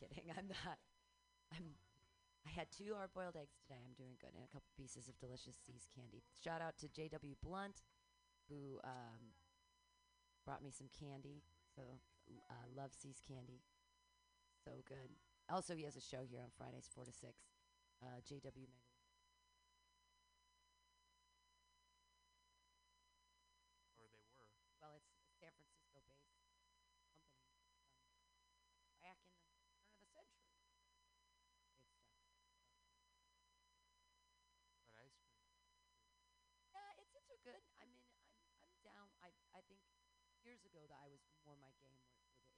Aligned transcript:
kidding. 0.00 0.30
I'm 0.36 0.48
not. 0.48 0.78
I'm. 1.54 1.76
I 2.46 2.50
had 2.50 2.68
two 2.72 2.94
hard-boiled 2.96 3.36
eggs 3.36 3.56
today. 3.60 3.80
I'm 3.84 3.94
doing 3.94 4.16
good, 4.20 4.32
and 4.34 4.44
a 4.44 4.48
couple 4.52 4.70
pieces 4.76 5.08
of 5.08 5.18
delicious 5.20 5.56
See's 5.60 5.86
candy. 5.94 6.22
Shout 6.42 6.62
out 6.62 6.78
to 6.80 6.88
J.W. 6.88 7.36
Blunt, 7.42 7.84
who 8.48 8.80
um, 8.84 9.36
brought 10.44 10.62
me 10.62 10.70
some 10.70 10.88
candy. 10.98 11.42
So 11.74 11.82
uh, 12.50 12.66
love 12.76 12.92
See's 12.92 13.20
candy. 13.26 13.60
So 14.64 14.72
good. 14.86 15.10
Also, 15.50 15.74
he 15.74 15.84
has 15.84 15.96
a 15.96 16.00
show 16.00 16.22
here 16.28 16.40
on 16.42 16.50
Fridays, 16.56 16.88
four 16.94 17.04
to 17.04 17.12
six. 17.12 17.34
Uh, 18.02 18.20
J.W. 18.26 18.66
Mega. 18.66 18.86
Or 24.00 24.08
they 24.10 24.24
were. 24.34 24.50
Well, 24.82 24.96
it's 24.98 25.06
a 25.14 25.30
San 25.38 25.54
Francisco-based 25.54 26.26
company 26.34 26.58
from 28.82 28.98
back 28.98 29.16
in 29.22 29.30
the 29.30 29.38
turn 29.38 29.62
of 29.62 30.02
the 30.02 30.08
century. 30.10 30.10
Great 30.10 30.10
stuff. 30.10 30.26
But 34.82 34.92
ice 34.98 35.16
cream. 35.24 35.42
Yeah, 36.72 36.90
its 37.00 37.12
its 37.14 37.28
are 37.30 37.40
good. 37.44 37.62
I 37.80 37.84
mean, 37.86 38.00
I'm 38.08 38.24
I'm 38.64 38.74
down. 38.82 39.06
I 39.22 39.30
I 39.54 39.60
think 39.68 39.80
years 40.42 40.59
ago 40.70 40.86
that 40.86 40.98
I 41.02 41.10
was 41.10 41.20
more 41.44 41.58
my 41.58 41.74
game 41.82 41.98
with, 42.06 42.22
with 42.22 42.30
the 42.38 42.54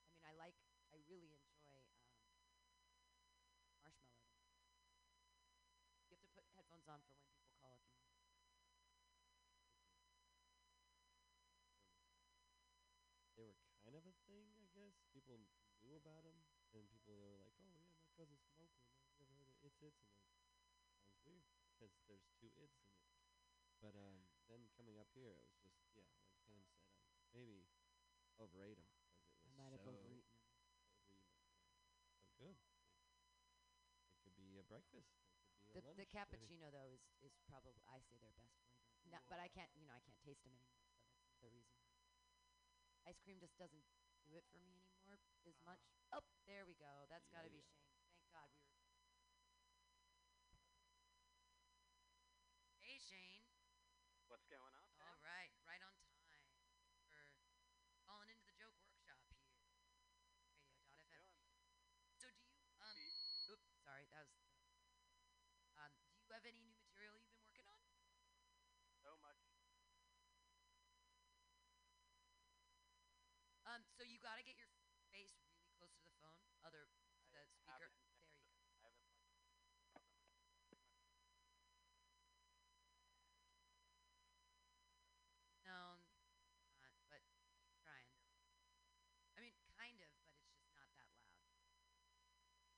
I 0.07 0.13
mean, 0.15 0.23
I 0.25 0.33
like. 0.37 0.55
I 0.93 0.97
really 1.09 1.33
enjoy 1.35 1.83
um, 2.07 2.39
marshmallow. 3.81 4.31
You 6.09 6.15
have 6.15 6.21
to 6.21 6.27
put 6.33 6.45
headphones 6.55 6.87
on 6.87 7.01
for 7.05 7.13
when 7.13 7.27
people 7.29 7.51
call 7.61 7.75
if 7.75 7.83
you 7.85 7.93
want. 7.99 8.09
They 13.37 13.43
were 13.45 13.53
kind 13.83 13.95
of 13.95 14.03
a 14.07 14.13
thing, 14.25 14.49
I 14.57 14.65
guess. 14.73 15.04
People 15.15 15.39
knew 15.81 15.95
about 15.95 16.25
them, 16.25 16.43
and 16.75 16.89
people 16.91 17.15
were 17.15 17.33
like, 17.39 17.55
"Oh 17.57 17.71
yeah, 17.71 17.87
my 17.97 18.05
cousin 18.15 18.37
smoked 18.53 18.77
one. 18.83 18.91
Have 19.07 19.15
you 19.17 19.23
ever 19.23 19.33
heard 19.33 19.49
of 19.49 19.55
It's 19.63 19.81
It's?" 19.81 19.97
And 20.03 20.11
like, 20.11 20.83
sounds 20.93 21.17
weird 21.25 21.43
because 21.73 21.91
there's 22.07 22.27
two 22.39 22.51
It's 22.55 22.57
in 22.57 22.69
it. 22.69 22.71
But 23.79 23.95
um, 23.95 24.27
then 24.47 24.67
coming 24.75 24.97
up 24.99 25.07
here, 25.13 25.29
it 25.31 25.63
was 25.63 25.73
just 25.93 25.95
yeah, 25.95 26.03
like 26.11 26.11
Pam 26.47 26.61
said, 26.67 26.81
I 26.89 27.27
maybe 27.33 27.67
overate 28.39 28.77
them 28.77 28.87
because 28.91 29.11
it 29.15 29.17
was 29.19 29.41
I 29.45 29.49
might 29.51 29.71
have 29.71 29.81
so 29.83 29.91
overeaten 29.91 30.29
them. 30.33 30.45
yeah. 31.09 31.17
So 32.27 32.31
good. 32.37 32.55
It, 34.11 34.23
could 34.23 34.35
be 34.35 34.57
a 34.57 34.63
breakfast. 34.63 35.07
It 35.13 35.55
could 35.55 35.65
be 35.65 35.71
a 35.71 35.75
The, 35.75 35.81
lunch. 35.81 35.97
the 35.97 36.05
cappuccino 36.05 36.71
though 36.71 36.89
is 36.93 37.01
is 37.21 37.33
probably 37.47 37.73
I 37.87 37.99
say 37.99 38.17
their 38.17 38.31
best 38.31 38.53
flavor. 38.57 38.81
No, 39.05 39.19
but 39.29 39.39
I 39.39 39.47
can't 39.47 39.69
you 39.75 39.85
know 39.85 39.93
I 39.93 40.01
can't 40.01 40.19
taste 40.23 40.43
them 40.43 40.53
anymore, 40.53 40.83
so 40.99 41.15
that's 41.23 41.39
the 41.41 41.49
reason. 41.49 41.75
Ice 43.05 43.19
cream 43.23 43.39
just 43.39 43.57
doesn't 43.57 43.83
do 44.25 44.35
it 44.37 44.45
for 44.49 44.57
me 44.57 44.73
anymore 44.73 45.21
as 45.45 45.55
much. 45.61 45.79
Oh, 46.11 46.25
there 46.49 46.65
we 46.65 46.73
go. 46.75 47.05
That's 47.09 47.29
got 47.29 47.45
to 47.45 47.49
be 47.53 47.61
Yeah. 47.61 47.69
Shane. 47.69 47.93
Thank 48.17 48.29
God 48.33 48.49
we 48.49 48.57
were. 48.57 48.73
Hey 52.81 52.97
Shane. 52.97 53.45
What's 54.27 54.45
going 54.49 54.73
on? 54.73 54.89
All 55.01 55.17
right, 55.21 55.53
right 55.65 55.81
on 55.85 55.93
time 56.01 56.41
for 57.05 57.21
calling 58.05 58.29
into 58.29 58.45
the 58.45 58.53
joke 58.57 58.73
workshop 58.81 59.21
here. 59.29 59.45
Radio.fm. 60.97 61.25
So 62.17 62.27
do 62.31 62.41
you 62.41 62.57
um? 62.81 62.97
Oops, 63.49 63.69
sorry, 63.85 64.05
that 64.09 64.25
was. 64.25 64.41
Um, 65.77 65.91
do 66.17 66.25
you 66.25 66.31
have 66.33 66.45
any 66.45 66.61
new 66.65 66.73
material 66.81 67.13
you've 67.17 67.29
been 67.29 67.41
working 67.43 67.65
on? 67.67 67.79
So 69.03 69.13
much. 69.21 69.37
Um, 73.75 73.83
so 73.91 74.07
you 74.07 74.23
got 74.23 74.39
to 74.39 74.43
get 74.47 74.55
your 74.55 74.71
face 75.11 75.35
really 75.51 75.67
close 75.75 75.91
to 75.99 76.07
the 76.07 76.15
phone, 76.23 76.39
other 76.63 76.87
to 76.87 77.27
the 77.35 77.35
I 77.35 77.43
speaker. 77.43 77.67
haven't 77.67 77.91
There 78.55 78.63
you 78.63 78.71
go. 78.79 78.87
I 78.87 78.87
haven't 78.87 79.03
like. 79.03 79.19
No, 85.65 85.99
not, 86.79 86.95
but 87.09 87.19
keep 87.59 87.75
trying. 87.83 88.07
I 89.35 89.41
mean, 89.41 89.55
kind 89.75 89.99
of, 89.99 90.07
but 90.23 90.31
it's 90.39 90.55
just 90.55 90.71
not 90.75 90.87
that 90.95 91.11
loud. 91.19 91.43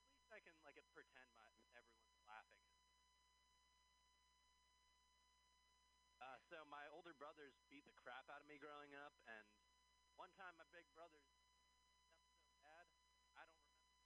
At 0.00 0.14
least 0.16 0.30
I 0.32 0.40
can 0.44 0.56
like 0.64 0.80
pretend 0.92 1.32
my 1.36 1.48
everyone's 1.76 2.20
laughing. 2.28 2.60
Uh, 6.20 6.38
so 6.48 6.56
my 6.70 6.84
older 6.92 7.12
brothers 7.18 7.56
beat 7.68 7.84
the 7.88 7.96
crap 7.96 8.28
out 8.30 8.40
of 8.44 8.48
me 8.48 8.56
growing 8.60 8.94
up, 8.94 9.12
and 9.28 9.44
one 10.16 10.30
time 10.38 10.54
my 10.56 10.68
big 10.72 10.86
brothers 10.94 11.24
stepped 11.28 11.58
so 12.46 12.54
bad, 12.62 12.86
I 13.36 13.44
don't 13.48 13.64
remember. 13.64 14.02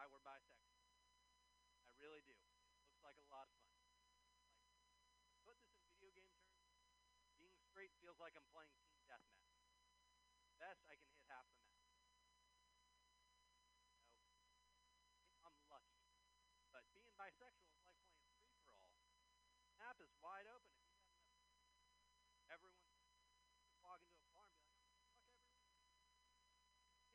I 0.05 0.13
were 0.13 0.21
bisexual. 0.21 0.85
I 1.89 1.97
really 1.97 2.21
do. 2.29 2.37
Looks 2.85 3.01
like 3.01 3.17
a 3.17 3.25
lot 3.33 3.49
of 3.49 3.57
fun. 3.57 3.81
Like, 5.25 5.33
put 5.49 5.57
this 5.65 5.81
in 5.81 5.97
video 5.97 6.29
game 6.29 6.45
terms, 6.45 6.77
being 7.41 7.57
straight 7.57 7.89
feels 8.05 8.21
like 8.21 8.37
I'm 8.37 8.45
playing 8.53 8.77
team 8.85 9.01
deathmatch. 9.09 9.65
Best, 10.61 10.85
I 10.93 11.01
can 11.01 11.09
hit 11.09 11.25
half 11.33 11.49
the 11.49 11.57
map. 11.65 11.89
If 15.33 15.41
I'm 15.41 15.57
lucky. 15.73 15.97
But 16.69 16.85
being 16.93 17.09
bisexual 17.17 17.73
is 17.73 17.89
like 17.89 17.97
playing 18.05 18.29
free 18.45 18.61
for 18.61 18.77
all. 18.77 19.01
Map 19.81 19.97
is 20.05 20.13
wide 20.21 20.45
open. 20.53 20.85
If 20.85 21.01
you 21.01 21.33
got 21.33 21.81
enough, 21.81 21.97
everyone 22.53 22.77
can 22.77 22.93
walk 23.81 24.05
into 24.05 24.21
a 24.21 24.29
bar 24.37 24.53
and 24.53 24.61
be 24.61 24.69
like, 24.69 24.85
"Oh, 24.85 25.01
fuck 25.17 25.33
everyone, 25.33 26.13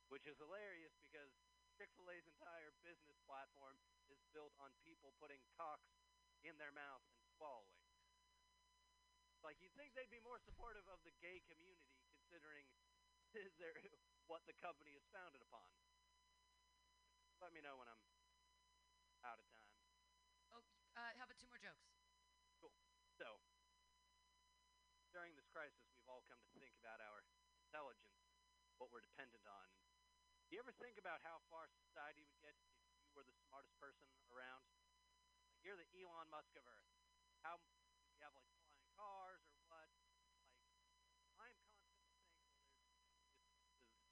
which 0.09 0.25
is 0.25 0.41
hilarious 0.41 0.97
because 1.05 1.37
Chick 1.77 1.93
Fil 2.01 2.09
A's 2.09 2.25
entire 2.25 2.73
business 2.81 3.21
platform 3.29 3.77
is 4.09 4.17
built 4.33 4.57
on 4.57 4.73
people 4.81 5.13
putting 5.21 5.45
cocks 5.53 6.01
in 6.49 6.57
their 6.57 6.73
mouth 6.73 7.05
and 7.13 7.21
swallowing. 7.37 7.77
Like 9.45 9.61
you'd 9.61 9.77
think 9.77 9.93
they'd 9.93 10.09
be 10.09 10.25
more 10.25 10.41
supportive 10.41 10.89
of 10.89 11.05
the 11.05 11.13
gay 11.21 11.45
community, 11.45 11.93
considering 12.09 12.65
their, 13.61 13.77
what 14.33 14.49
the 14.49 14.57
company 14.65 14.97
is 14.97 15.05
founded 15.13 15.45
upon. 15.45 15.69
Let 17.39 17.55
me 17.55 17.63
know 17.63 17.79
when 17.79 17.87
I'm 17.87 18.03
out 19.23 19.39
of 19.39 19.47
time. 19.47 19.71
Oh, 20.51 20.63
uh, 20.99 21.13
how 21.15 21.23
about 21.23 21.39
two 21.39 21.47
more 21.47 21.63
jokes? 21.63 21.87
Cool. 22.59 22.75
So, 23.15 23.39
during 25.15 25.39
this 25.39 25.47
crisis, 25.47 25.87
we've 25.95 26.11
all 26.11 26.27
come 26.27 26.43
to 26.43 26.51
think 26.59 26.75
about 26.83 26.99
our 26.99 27.23
intelligence, 27.63 28.19
what 28.83 28.91
we're 28.91 29.07
dependent 29.07 29.47
on. 29.47 29.71
Do 30.51 30.59
you 30.59 30.61
ever 30.65 30.75
think 30.83 30.99
about 30.99 31.23
how 31.23 31.39
far 31.47 31.71
society 31.71 32.27
would 32.27 32.43
get 32.43 32.59
if 32.59 33.07
you 33.07 33.15
were 33.15 33.23
the 33.23 33.39
smartest 33.47 33.79
person 33.79 34.11
around? 34.35 34.67
Like 35.55 35.63
you're 35.63 35.79
the 35.79 35.87
Elon 35.95 36.27
Musk 36.35 36.59
of 36.59 36.67
Earth. 36.67 36.91
How 37.47 37.63
you 38.19 38.19
have 38.27 38.35
like 38.35 38.51
flying 38.59 38.83
cars 38.99 39.47
or 39.47 39.63
what? 39.71 39.87
Like 41.39 41.55
I'm 41.55 41.71
constantly 41.87 41.87
thankful 41.87 41.87
there's 41.87 42.03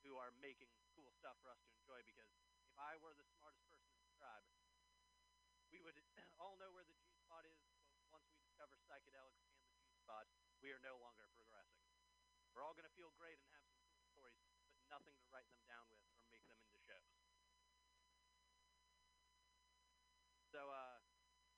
who 0.06 0.14
are 0.14 0.30
making 0.38 0.70
cool 0.94 1.10
stuff 1.18 1.34
for 1.42 1.50
us 1.50 1.58
to 1.66 1.74
enjoy 1.74 1.98
because 2.06 2.30
if 2.76 2.84
I 2.84 3.00
were 3.00 3.16
the 3.16 3.24
smartest 3.40 3.64
person 3.72 3.88
in 3.96 4.04
the 4.04 4.12
tribe, 4.20 4.44
we 5.72 5.80
would 5.80 5.96
all 6.36 6.60
know 6.60 6.68
where 6.76 6.84
the 6.84 6.92
G 7.00 7.08
spot 7.24 7.48
is. 7.48 7.56
But 7.96 8.04
once 8.12 8.28
we 8.28 8.36
discover 8.36 8.76
psychedelics 8.84 9.48
and 9.48 9.64
the 9.64 9.72
G 9.80 9.96
spot, 9.96 10.28
we 10.60 10.68
are 10.76 10.82
no 10.84 11.00
longer 11.00 11.24
progressing. 11.40 11.88
We're 12.52 12.60
all 12.60 12.76
going 12.76 12.84
to 12.84 12.92
feel 12.92 13.16
great 13.16 13.40
and 13.40 13.48
have 13.56 13.64
some 13.64 13.80
cool 13.88 14.04
stories, 14.12 14.44
but 14.76 14.84
nothing 14.92 15.16
to 15.16 15.26
write 15.32 15.48
them 15.56 15.64
down 15.64 15.88
with 15.88 16.04
or 16.20 16.28
make 16.28 16.44
them 16.52 16.60
into 16.60 16.76
shows. 16.84 17.16
So, 20.52 20.68
uh, 20.68 21.00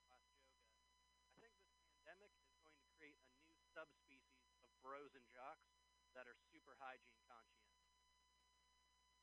last 0.06 0.30
joke. 0.38 0.62
Uh, 0.70 1.34
I 1.34 1.34
think 1.42 1.58
this 1.58 1.74
pandemic 1.82 2.30
is 2.46 2.54
going 2.62 2.78
to 2.78 2.86
create 2.94 3.18
a 3.18 3.42
new 3.58 3.66
subspecies 3.74 4.22
of 4.62 4.70
bros 4.86 5.18
and 5.18 5.26
jocks 5.34 5.66
that 6.14 6.30
are 6.30 6.38
super 6.54 6.78
hygiene 6.78 7.18
conscientious. 7.26 7.90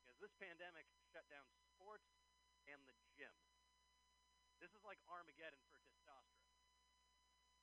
Because 0.04 0.20
this 0.20 0.36
pandemic 0.36 0.84
shut 1.08 1.24
down 1.32 1.48
sports 1.76 2.08
and 2.64 2.80
the 2.88 2.96
gym. 3.12 3.36
This 4.56 4.72
is 4.72 4.80
like 4.80 4.96
Armageddon 5.12 5.60
for 5.68 5.76
testosterone. 5.84 6.56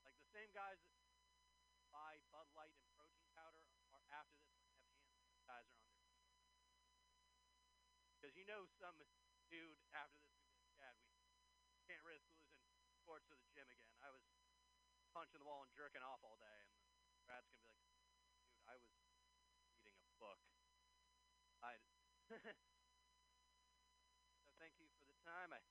Like 0.06 0.13
the 0.21 0.30
same 0.30 0.54
guys 0.54 0.77
that 0.86 0.94
buy 1.89 2.21
Bud 2.30 2.45
Light 2.54 2.77
and 2.77 2.86
protein 2.94 3.25
powder 3.33 3.65
are 3.89 4.06
after 4.13 4.38
this 4.45 4.62
have 4.69 4.86
hand 4.94 5.18
sanitizer 5.18 5.74
on 5.81 5.89
their. 5.98 6.13
Because 8.13 8.38
you 8.38 8.45
know 8.45 8.69
some 8.77 9.01
dude 9.50 9.81
after 9.98 10.21
this 10.21 10.38
Dad, 10.77 10.98
we 11.74 11.81
can't 11.89 12.01
risk 12.06 12.30
losing 12.69 12.94
sports 12.98 13.25
to 13.30 13.38
the 13.38 13.45
gym 13.54 13.69
again. 13.69 13.94
I 14.01 14.10
was 14.13 14.25
punching 15.13 15.38
the 15.42 15.45
wall 15.45 15.62
and 15.65 15.74
jerking 15.74 16.01
off 16.01 16.21
all 16.25 16.38
day, 16.42 16.62
and 17.13 17.21
Brad's 17.25 17.45
gonna 17.50 17.62
be 17.62 17.69
like, 17.69 17.86
dude, 17.94 18.10
I 18.69 18.74
was 18.77 18.89
reading 19.86 20.06
a 20.06 20.18
book. 20.18 20.42
I. 21.62 21.77
so 24.42 24.50
thank 24.57 24.81
you 24.81 24.89
for 24.98 25.06
the 25.06 25.13
time. 25.21 25.54
I 25.54 25.62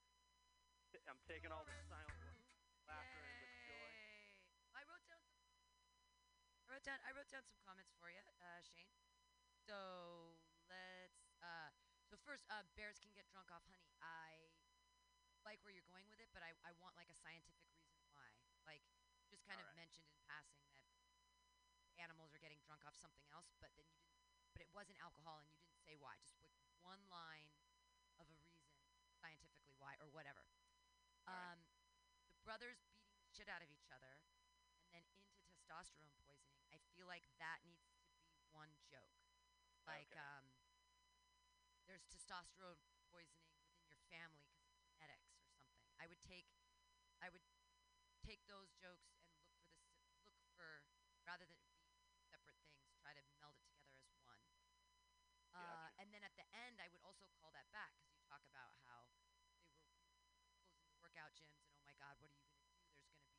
I'm 1.07 1.19
taking 1.27 1.51
all 1.51 1.63
the 1.67 1.75
silent 1.87 2.19
laughter 2.87 3.23
in 3.27 3.35
with 3.39 3.53
joy. 3.67 3.91
I 4.75 4.81
wrote 4.87 5.03
down 5.07 5.23
some. 5.27 5.43
I 6.67 6.75
wrote 6.75 6.85
down. 6.87 6.99
I 7.03 7.11
wrote 7.11 7.29
down 7.31 7.43
some 7.43 7.59
comments 7.63 7.93
for 7.99 8.07
you, 8.09 8.23
uh, 8.39 8.61
Shane. 8.63 8.91
So 9.67 10.39
let's. 10.67 11.35
Uh, 11.43 11.71
so 12.07 12.15
first, 12.23 12.45
uh, 12.51 12.63
bears 12.77 12.99
can 13.01 13.11
get 13.15 13.27
drunk 13.31 13.51
off 13.51 13.65
honey. 13.67 13.91
I 13.99 14.51
like 15.43 15.59
where 15.67 15.75
you're 15.75 15.87
going 15.91 16.07
with 16.07 16.23
it, 16.23 16.31
but 16.31 16.43
I, 16.45 16.55
I 16.63 16.71
want 16.79 16.95
like 16.95 17.11
a 17.11 17.17
scientific 17.19 17.67
reason 17.75 17.99
why. 18.15 18.27
Like 18.63 18.83
just 19.27 19.43
kind 19.43 19.59
of 19.59 19.67
Alright. 19.67 19.79
mentioned 19.79 20.07
in 20.07 20.15
passing 20.29 20.63
that 20.71 20.87
animals 21.99 22.31
are 22.31 22.41
getting 22.43 22.61
drunk 22.63 22.83
off 22.87 22.95
something 22.95 23.27
else, 23.35 23.51
but 23.59 23.71
then 23.75 23.87
you 23.91 23.99
didn't. 23.99 24.23
But 24.55 24.63
it 24.63 24.71
wasn't 24.71 25.01
alcohol, 25.03 25.41
and 25.41 25.49
you 25.51 25.57
didn't 25.59 25.81
say 25.83 25.97
why. 25.99 26.15
Just 26.23 26.37
like 26.39 26.53
one 26.79 27.01
line 27.11 27.51
of 28.21 28.29
a 28.29 28.35
reason 28.39 28.69
scientifically 29.19 29.75
why 29.81 29.97
or 29.99 30.07
whatever. 30.13 30.42
Um, 31.33 31.65
the 32.29 32.37
brothers 32.45 32.85
beating 32.93 33.17
the 33.17 33.25
shit 33.33 33.49
out 33.49 33.65
of 33.65 33.73
each 33.73 33.89
other, 33.89 34.21
and 34.93 34.93
then 34.93 35.01
into 35.25 35.41
testosterone 35.49 36.13
poisoning. 36.21 36.61
I 36.69 36.77
feel 36.93 37.09
like 37.09 37.25
that 37.41 37.65
needs 37.65 37.89
to 37.89 37.97
be 38.05 38.21
one 38.53 38.69
joke. 38.85 39.17
Like, 39.89 40.13
Okay. 40.13 40.21
um, 40.21 40.45
there's 41.89 42.05
testosterone 42.05 42.79
poisoning 43.09 43.49
within 43.65 43.81
your 43.89 43.97
family 44.13 44.45
because 44.45 44.69
of 44.77 44.77
genetics 44.85 45.25
or 45.33 45.41
something. 45.41 45.73
I 45.97 46.05
would 46.05 46.21
take, 46.21 46.47
I 47.19 47.33
would 47.33 47.43
take 48.21 48.45
those 48.45 48.71
jokes 48.77 49.09
and 49.09 49.17
look 49.25 49.33
for 49.41 49.49
this, 49.49 49.65
look 50.37 50.45
for 50.53 50.85
rather 51.25 51.43
than 51.49 51.57
it 51.59 51.67
be 51.73 51.81
two 52.07 52.21
separate 52.29 52.55
things, 52.63 52.93
try 53.01 53.11
to 53.17 53.23
meld 53.41 53.57
it 53.57 53.65
together 53.73 53.97
as 54.05 54.15
one. 54.23 54.39
Uh, 55.51 55.89
Gotcha. 55.89 56.01
and 56.01 56.07
then 56.13 56.23
at 56.23 56.35
the 56.37 56.45
end, 56.53 56.79
I 56.79 56.87
would 56.93 57.03
also 57.03 57.27
call 57.41 57.51
that 57.57 57.67
back 57.75 57.93
because 57.99 58.13
you 58.15 58.21
talk 58.25 58.41
about 58.47 58.73
how 58.87 59.09
they 59.11 59.19
were 59.27 59.35
closing 59.43 59.83
the 60.87 61.02
workout 61.13 61.29
gyms 61.37 61.61
and 61.61 61.69
oh 61.77 61.85
my 61.85 61.93
God, 62.01 62.17
what 62.17 62.25
are 62.25 62.33
you 62.33 62.41
going 62.41 62.57
to 62.57 62.65
do? 62.65 62.73
There's 62.73 62.89
going 62.89 63.05
to 63.05 63.13
be 63.13 63.37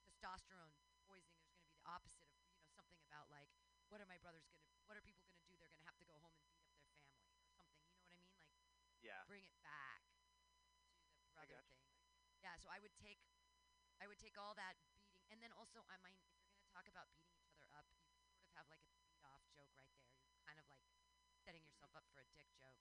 testosterone 0.00 0.72
poisoning. 1.04 1.36
There's 1.44 1.52
going 1.52 1.60
to 1.60 1.68
be 1.68 1.76
the 1.76 1.84
opposite 1.84 2.24
of 2.24 2.40
you 2.48 2.56
know 2.56 2.72
something 2.72 3.04
about 3.04 3.28
like 3.28 3.52
what 3.92 4.00
are 4.00 4.08
my 4.08 4.16
brothers 4.16 4.48
going 4.48 4.64
to, 4.64 4.72
what 4.88 4.96
are 4.96 5.04
people 5.04 5.20
going 5.28 5.36
to 5.36 5.44
do? 5.44 5.52
They're 5.60 5.68
going 5.68 5.76
to 5.84 5.84
have 5.84 6.00
to 6.00 6.08
go 6.08 6.16
home 6.24 6.32
and 6.32 6.48
beat 6.48 6.56
up 6.56 6.72
their 6.72 6.88
family 6.88 7.20
or 7.20 7.36
something. 7.52 7.76
You 8.00 8.00
know 8.00 8.00
what 8.00 8.16
I 8.16 8.16
mean? 8.16 8.32
Like 8.40 8.56
Yeah. 9.04 9.28
bring 9.28 9.44
it 9.44 9.52
back 9.60 10.08
to 10.08 11.20
the 11.20 11.28
brother 11.36 11.60
thing. 11.68 11.84
Yeah, 12.40 12.56
so 12.56 12.72
I 12.72 12.80
would 12.80 12.96
take 12.96 13.20
I 14.00 14.08
would 14.08 14.16
take 14.16 14.40
all 14.40 14.56
that 14.56 14.80
beating 14.80 15.20
and 15.28 15.40
then 15.44 15.52
also 15.52 15.84
I 15.92 16.00
mean 16.00 16.16
if 16.16 16.32
you're 16.40 16.48
gonna 16.48 16.64
talk 16.72 16.88
about 16.88 17.12
beating 17.12 17.36
each 17.36 17.52
other 17.52 17.68
up, 17.76 17.84
you 17.92 18.24
sort 18.32 18.40
of 18.40 18.48
have 18.56 18.64
like 18.72 18.80
a 18.88 18.92
beat 19.04 19.20
off 19.20 19.44
joke 19.52 19.68
right 19.76 19.92
there. 20.00 20.16
You're 20.24 20.40
kind 20.48 20.56
of 20.56 20.64
like 20.72 20.88
setting 21.44 21.60
yourself 21.60 21.92
up 21.92 22.08
for 22.16 22.24
a 22.24 22.28
dick 22.36 22.48
joke. 22.56 22.80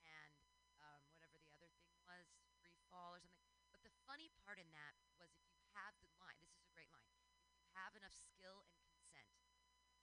and 0.04 0.36
um, 0.82 1.02
whatever 1.16 1.40
the 1.40 1.50
other 1.56 1.72
thing 1.80 1.96
was, 2.04 2.28
free 2.60 2.78
fall 2.92 3.16
or 3.16 3.22
something. 3.24 3.48
But 3.72 3.82
the 3.86 3.94
funny 4.06 4.28
part 4.44 4.60
in 4.60 4.68
that 4.76 4.96
was 5.18 5.32
if 5.40 5.48
you 5.56 5.64
have 5.72 5.96
the 6.04 6.12
line, 6.20 6.42
this 6.44 6.52
is 6.52 6.64
a 6.66 6.72
great 6.76 6.92
line. 6.92 7.10
If 7.48 7.56
you 7.56 7.64
have 7.78 7.96
enough 7.96 8.14
skill 8.16 8.68
and 8.68 8.82
consent, 8.84 9.32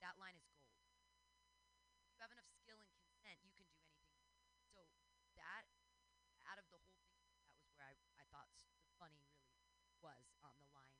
that 0.01 0.17
line 0.17 0.35
is 0.37 0.49
gold. 0.57 0.81
If 2.01 2.09
you 2.13 2.19
have 2.21 2.31
enough 2.33 2.49
skill 2.49 2.79
and 2.81 2.89
consent, 2.95 3.39
you 3.45 3.51
can 3.53 3.65
do 3.69 3.77
anything. 3.85 4.17
So 4.73 4.89
that, 5.37 5.65
out 6.45 6.57
of 6.59 6.65
the 6.69 6.77
whole 6.77 6.99
thing, 7.07 7.21
that 7.45 7.57
was 7.61 7.69
where 7.75 7.85
I, 7.87 7.95
I 8.19 8.25
thought 8.31 8.49
s- 8.51 8.65
the 8.81 8.89
funny 8.99 9.21
really 9.29 9.53
was 10.01 10.35
on 10.43 10.55
the 10.59 10.67
line. 10.75 10.99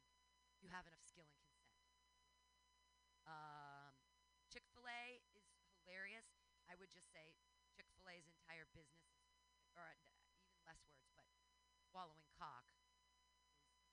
You 0.62 0.63
have 0.74 0.90
enough 0.90 1.06
skill 1.06 1.30
and 1.30 1.38
consent. 1.38 1.78
Um, 3.30 3.94
Chick 4.52 4.66
Fil 4.74 4.86
A 4.90 5.24
is 5.32 5.46
hilarious. 5.80 6.28
I 6.68 6.76
would 6.76 6.92
just 6.92 7.08
say 7.14 7.38
Chick 7.72 7.88
Fil 7.96 8.10
A's 8.10 8.26
entire 8.28 8.68
business, 8.74 9.08
is, 9.16 9.32
or 9.78 9.86
uh, 9.86 9.94
even 10.02 10.18
less 10.68 10.82
words, 10.90 11.14
but 11.16 11.30
swallowing 11.80 12.26
cock. 12.36 12.66
Is, 12.74 12.90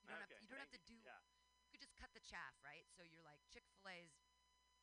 you 0.00 0.08
don't 0.08 0.18
have 0.18 0.32
okay. 0.32 0.40
to, 0.40 0.44
you 0.44 0.48
don't 0.48 0.62
have 0.62 0.74
to 0.74 0.82
do. 0.88 0.96
you. 0.96 1.04
Yeah. 1.04 1.20
You 1.62 1.70
could 1.70 1.84
just 1.84 1.94
cut 1.94 2.10
the 2.16 2.24
chaff, 2.24 2.56
right? 2.64 2.88
So 2.96 3.04
you're 3.06 3.22
like 3.22 3.38
Chick 3.52 3.62
Fil 3.78 3.86
A's 3.92 4.16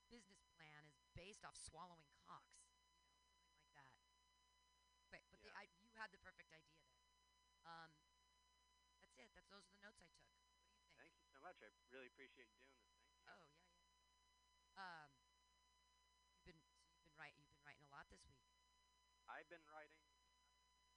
business 0.08 0.40
plan 0.56 0.88
is 0.88 1.04
based 1.18 1.44
off 1.44 1.58
swallowing 1.60 2.08
cocks, 2.24 2.64
you 3.04 3.12
know, 3.20 3.28
something 3.36 3.52
like 3.60 3.74
that. 3.76 3.92
But 5.12 5.22
but 5.32 5.44
the, 5.44 5.52
I, 5.52 5.68
you 5.84 5.92
had 6.00 6.12
the 6.16 6.22
perfect 6.24 6.54
idea 6.56 6.80
there. 6.88 7.04
Um, 7.68 7.92
that's 9.04 9.18
it. 9.20 9.28
That's 9.36 9.48
those 9.52 9.68
are 9.68 9.74
the 9.76 9.84
notes 9.84 10.00
I 10.00 10.08
took 10.16 10.47
so 11.38 11.46
much. 11.46 11.62
I 11.62 11.70
really 11.94 12.08
appreciate 12.10 12.50
you 12.50 12.58
doing 12.58 12.74
this. 12.82 12.90
Thank 12.98 13.14
you. 13.14 13.22
Oh 13.30 13.46
yeah, 13.46 13.62
yeah. 14.74 15.06
Um, 15.06 15.14
you've 16.34 16.42
been 16.50 16.58
so 16.66 16.90
you've 16.90 17.06
been 17.06 17.14
writing 17.14 17.46
you've 17.46 17.54
been 17.54 17.62
writing 17.64 17.86
a 17.86 17.94
lot 17.94 18.10
this 18.10 18.26
week. 18.26 18.42
I've 19.30 19.46
been 19.50 19.62
writing 19.70 20.02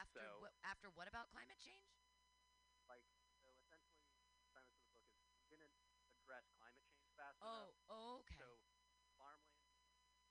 After 0.00 0.24
so 0.24 0.40
what? 0.40 0.56
After 0.64 0.88
what 0.96 1.12
about 1.12 1.28
climate 1.28 1.60
change? 1.60 1.92
Like, 2.88 3.04
so 3.44 3.52
essentially, 3.52 4.00
the 4.32 4.48
premise 4.48 4.80
of 4.80 4.88
the 4.88 4.96
book 4.96 5.12
is 5.20 5.28
we 5.36 5.44
didn't 5.52 5.76
address 6.16 6.48
climate 6.56 6.88
change 6.88 7.12
fast 7.12 7.36
oh, 7.44 7.68
enough. 7.68 7.92
Oh, 7.92 8.24
okay. 8.24 8.40
So 8.40 8.48
farmland, 9.20 9.60
cities, 9.76 10.24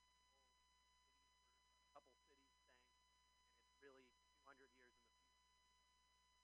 a 1.86 1.90
couple 1.94 2.10
cities 2.18 2.42
sank, 2.50 2.82
and 3.46 3.62
it's 3.62 3.78
really 3.78 4.10
200 4.42 4.74
years 4.74 4.90
in 4.90 5.06
the 5.06 5.14
future. 5.22 5.54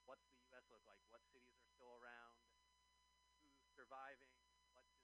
What's 0.07 0.23
the 0.31 0.39
U.S. 0.55 0.71
look 0.71 0.87
like? 0.87 1.03
What 1.11 1.27
cities 1.27 1.59
are 1.59 1.67
still 1.75 1.99
around? 1.99 2.39
Who's 3.59 3.75
surviving? 3.75 4.39
What's? 4.71 5.03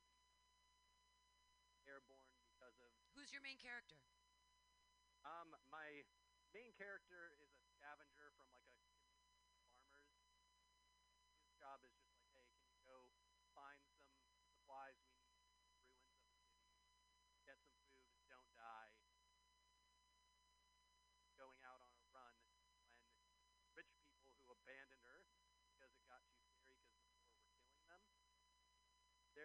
Airborne 1.90 2.38
because 2.46 2.78
of. 2.78 2.94
Who's 3.18 3.34
your 3.34 3.42
main 3.42 3.58
character? 3.58 3.98
Um, 5.26 5.58
my 5.74 6.06
main 6.54 6.70
character 6.76 7.34
is 7.42 7.51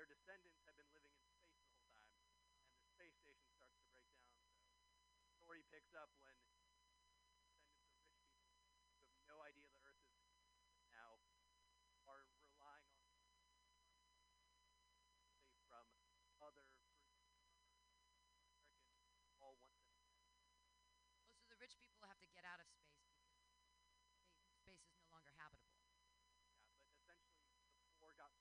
their 0.08 0.16
descendants 0.16 0.64
have 0.64 0.80
been 0.80 0.88
living 0.96 1.12
in 1.12 1.28
space 1.28 1.60
the 1.68 1.68
whole 1.68 1.92
time, 2.00 2.16
and 2.72 2.80
the 2.80 2.88
space 2.88 3.12
station 3.20 3.52
starts 3.52 3.76
to 3.76 3.92
break 3.92 4.08
down. 4.16 4.40
So 5.20 5.28
story 5.36 5.68
picks 5.68 5.92
up 5.92 6.16
when 6.24 6.32
descendants 6.48 6.96
of 6.96 7.12
rich 7.12 7.28
people 7.28 8.88
who 8.96 9.12
have 9.12 9.20
no 9.28 9.44
idea 9.44 9.68
the 9.68 9.84
Earth 9.84 10.08
is 10.72 10.88
now 10.88 11.20
are 12.08 12.24
relying 12.40 12.88
on 12.96 13.12
from 15.68 15.76
other 16.40 16.64
Americans 16.72 17.12
all 17.28 17.76
want 18.00 18.16
them. 18.16 18.32
Oh, 19.44 19.60
so 21.36 21.44
the 21.52 21.60
rich 21.60 21.76
people 21.84 22.08
have 22.08 22.24
to 22.24 22.32
get 22.32 22.48
out 22.48 22.64
of 22.64 22.68
space 22.72 23.12
because 23.12 23.44
they, 23.44 23.60
space 24.56 24.88
is 24.88 24.96
no 25.04 25.12
longer 25.12 25.36
habitable. 25.36 25.84
Yeah, 26.08 26.40
but 26.80 26.96
essentially 26.96 27.44
the 27.84 27.92
poor 28.00 28.16
got 28.16 28.32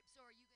type. 0.00 0.16
So 0.16 0.22
are 0.22 0.32
you 0.32 0.49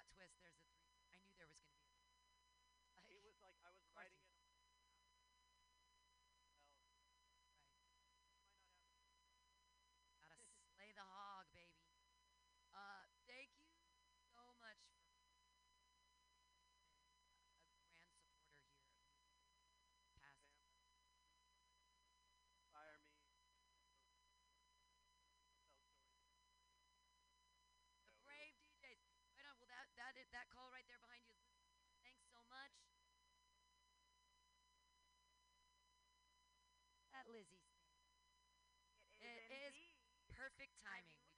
plot 0.00 0.16
twist 0.16 0.39
It 37.20 37.36
is, 37.36 37.46
it 39.20 39.52
is 39.68 39.74
perfect 40.32 40.72
timing. 40.82 41.29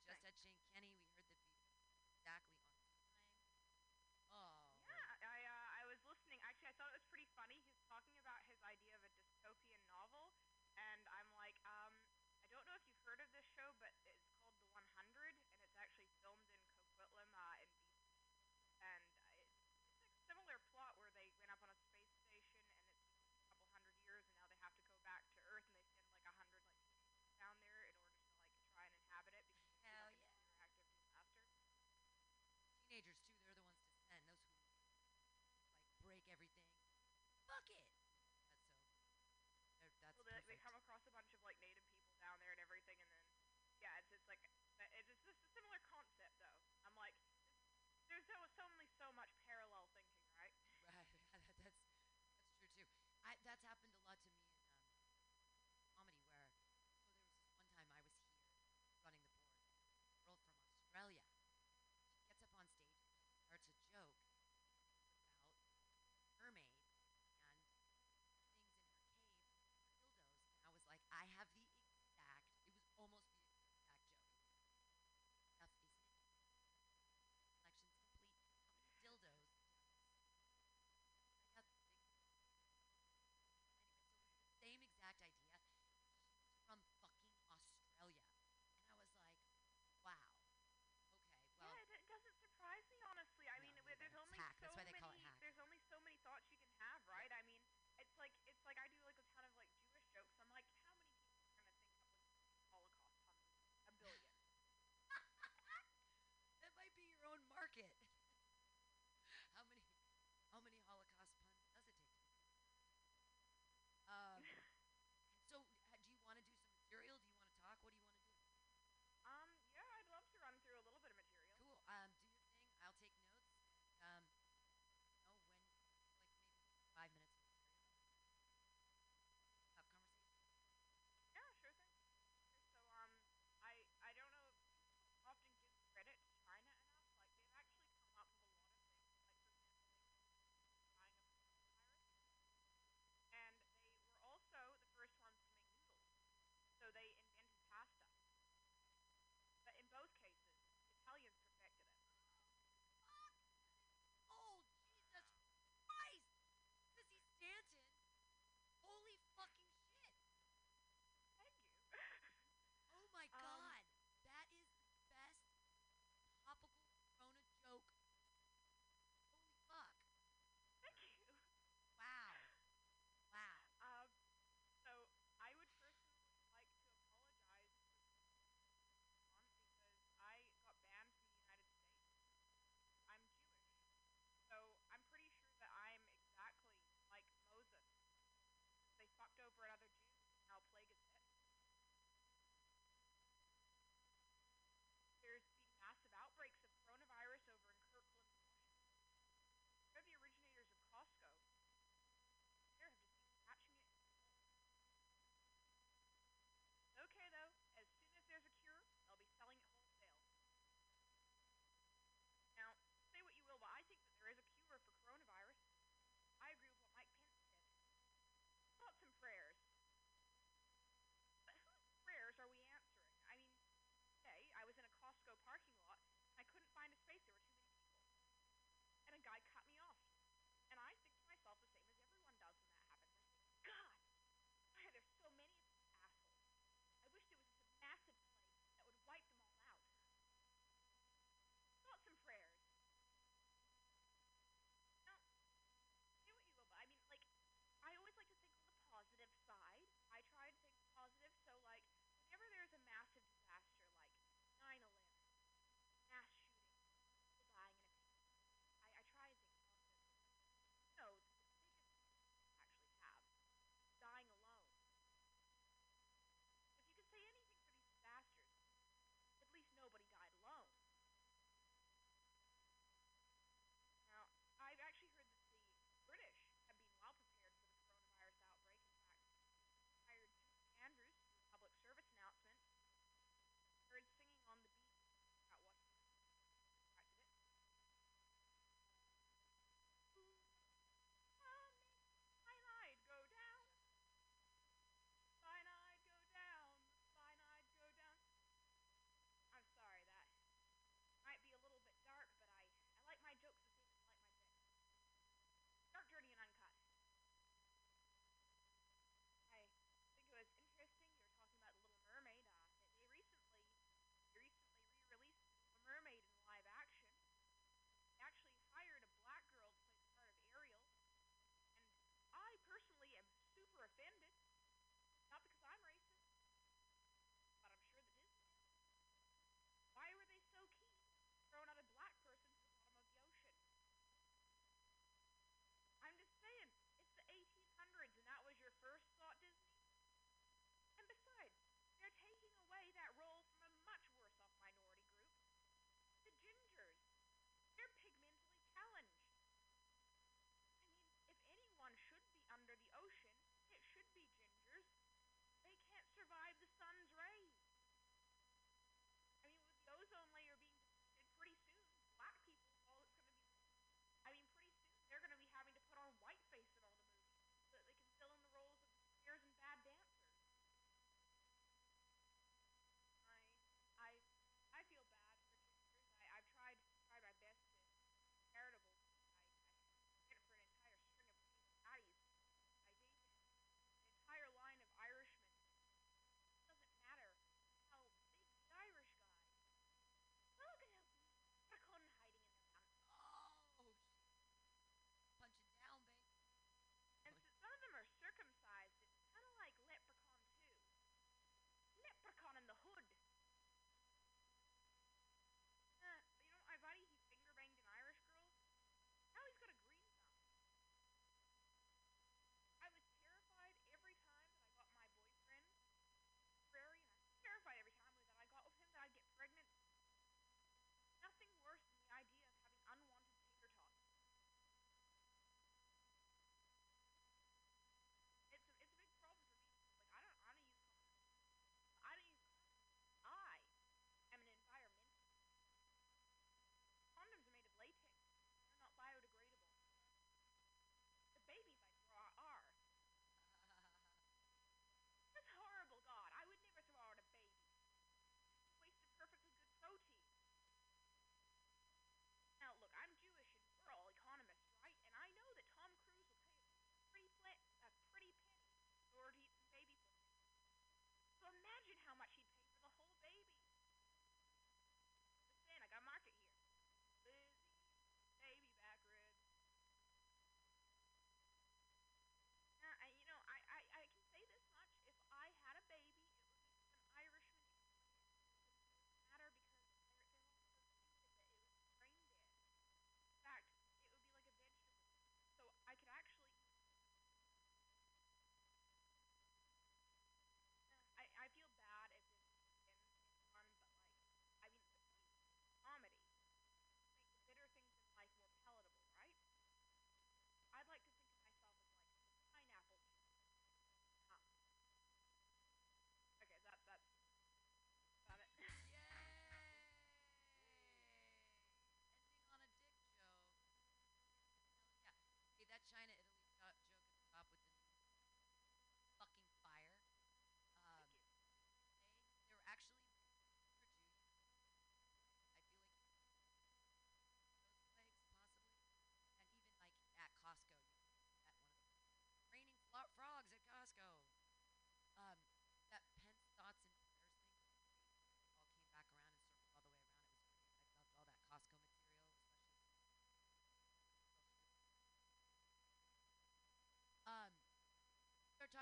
bucket. 37.63 37.79
That's 38.03 38.43
so. 38.43 39.39
That's 40.03 40.19
well, 40.19 40.27
the, 40.27 40.35
they 40.51 40.59
come 40.63 40.75
across 40.75 41.07
a 41.07 41.15
bunch 41.15 41.31
of 41.31 41.39
like 41.47 41.59
native 41.63 41.87
people 41.95 42.19
down 42.19 42.35
there 42.43 42.51
and 42.51 42.63
everything, 42.63 42.99
and 42.99 43.11
then 43.15 43.23
yeah, 43.79 43.95
it's 44.03 44.11
just 44.11 44.27
like 44.27 44.43
it's 44.43 45.07
just 45.07 45.23
this 45.23 45.39
a 45.39 45.51
similar 45.55 45.79
concept 45.87 46.35
though. 46.43 46.59
I'm 46.83 46.97
like, 46.99 47.15
there's 48.11 48.27
so, 48.27 48.35
so 48.59 48.67
only 48.67 48.91
so 48.99 49.07
much 49.15 49.31
parallel 49.47 49.87
thinking, 49.95 50.27
right? 50.35 50.59
Right. 50.91 51.07
that's 51.33 51.47
that's 51.63 51.79
true 52.59 52.75
too. 52.75 52.91
I, 53.23 53.39
that's 53.47 53.63
happened 53.63 53.95
a 53.95 54.03
lot 54.11 54.12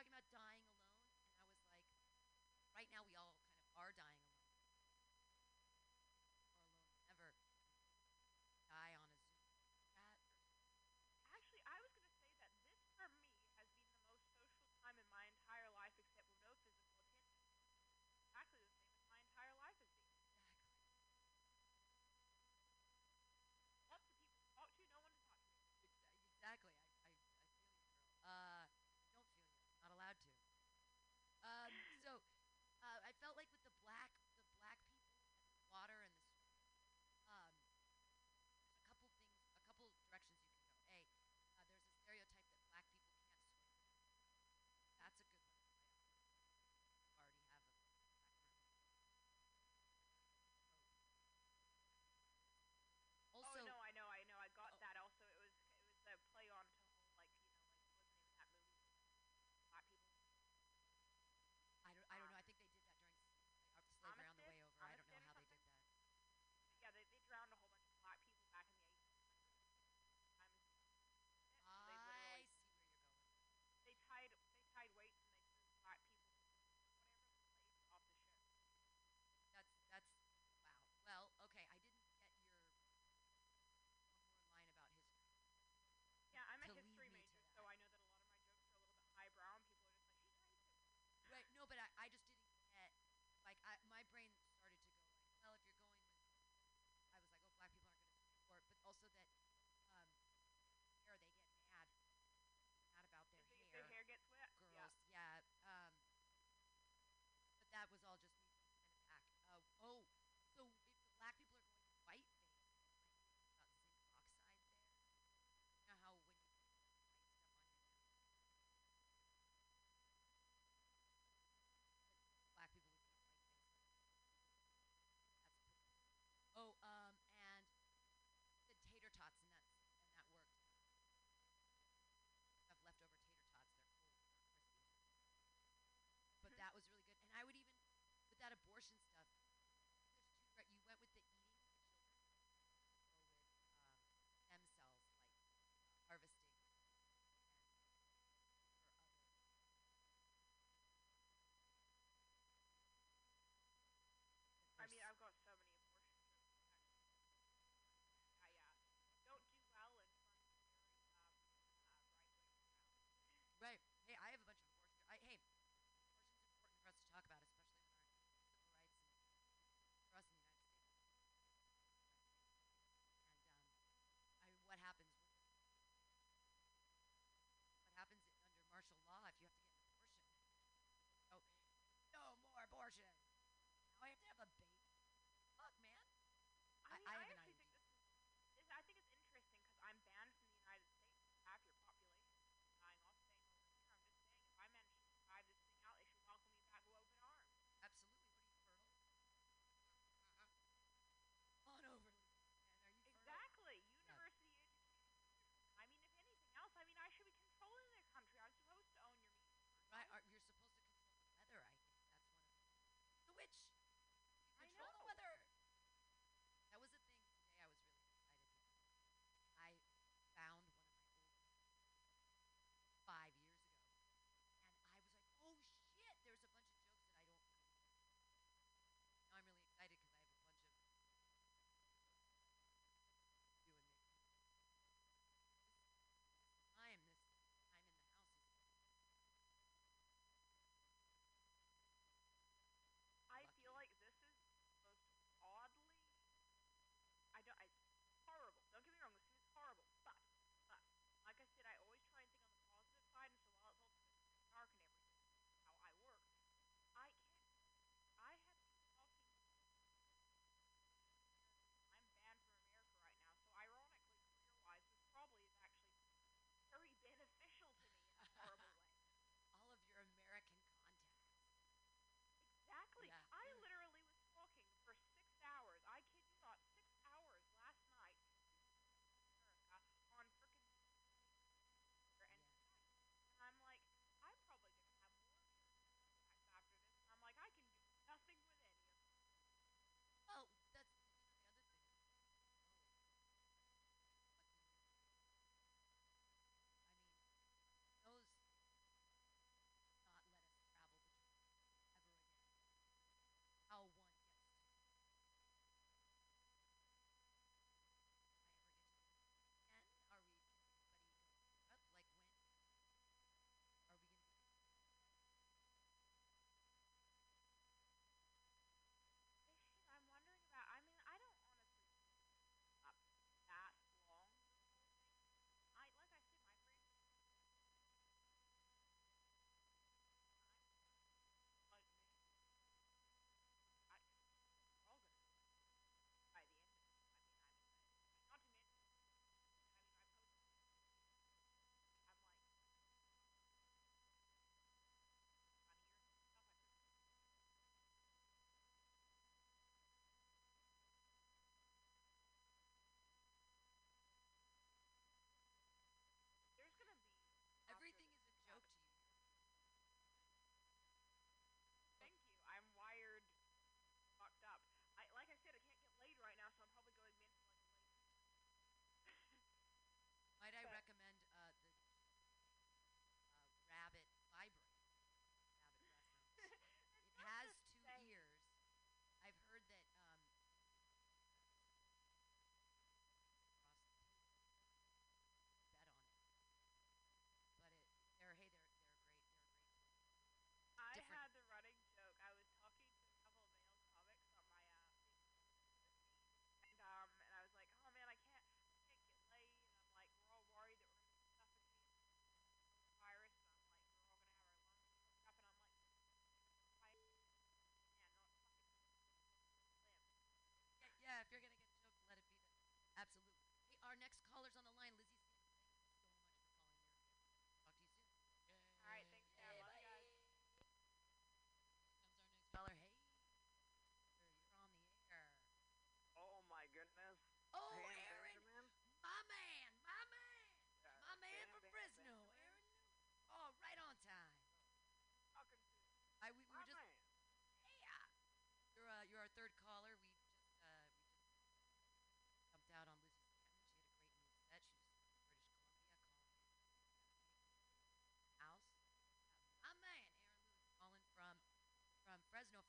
talking 0.01 0.17
about 0.17 0.25
dying 0.33 0.65
alone. 0.65 0.97
And 0.97 1.13
I 1.13 2.49
was 2.49 2.57
like, 2.57 2.73
right 2.73 2.89
now 2.89 3.05
we 3.05 3.13
all 3.21 3.30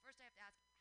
first 0.04 0.18
I 0.22 0.26
have 0.26 0.34
to 0.34 0.42
ask, 0.42 0.81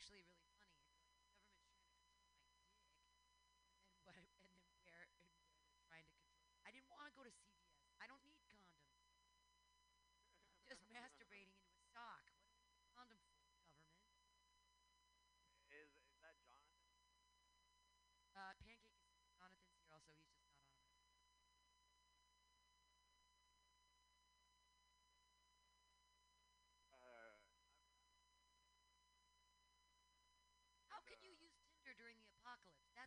actually 0.00 0.16
really 0.16 0.49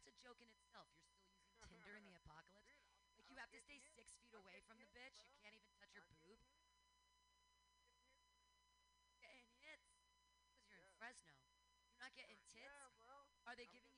that's 0.03 0.19
a 0.19 0.19
joke 0.19 0.43
in 0.43 0.51
itself. 0.51 0.91
You're 0.99 1.07
still 1.07 1.23
using 1.31 1.55
Tinder 1.63 1.95
in 1.95 2.03
the 2.03 2.11
apocalypse. 2.19 2.91
Dude, 3.15 3.15
like 3.15 3.23
you 3.31 3.37
have 3.39 3.49
to 3.51 3.59
stay 3.63 3.79
you. 3.79 3.87
six 3.95 4.11
feet 4.19 4.35
away 4.35 4.59
from 4.67 4.75
the 4.79 4.87
bitch. 4.91 5.15
Bro. 5.15 5.31
You 5.31 5.35
can't 5.39 5.55
even 5.55 5.71
touch 5.79 5.95
her 5.95 6.03
boob. 6.11 6.43
Getting 9.17 9.47
hits 9.63 9.95
because 10.51 10.67
you're 10.67 10.75
yeah. 10.75 10.83
in 10.83 10.91
Fresno. 10.99 11.31
You're 11.87 12.03
not 12.03 12.11
getting 12.15 12.43
tits. 12.51 12.67
Yeah, 12.67 12.91
Are 13.47 13.55
they 13.55 13.67
I'm 13.67 13.71
giving 13.71 13.92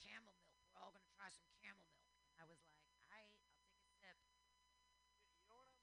camel 0.00 0.34
milk. 0.40 0.60
We're 0.72 0.80
all 0.82 0.92
going 0.92 1.04
to 1.04 1.14
try 1.14 1.28
some 1.32 1.48
camel 1.60 1.84
milk. 1.92 2.08
And 2.32 2.38
I 2.42 2.46
was 2.48 2.60
like, 2.64 2.76
all 2.96 3.08
right, 3.12 3.28
I'll 3.28 3.60
take 3.68 3.80
a 3.80 3.88
sip. 4.00 4.16
You 5.38 5.44
know 5.48 5.56
what 5.56 5.68
I'm. 5.68 5.80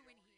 need 0.00 0.16
here? 0.16 0.31